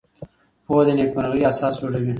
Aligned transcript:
پوهه 0.65 0.83
د 0.87 0.89
نېکمرغۍ 0.97 1.41
اساس 1.51 1.73
جوړوي. 1.81 2.09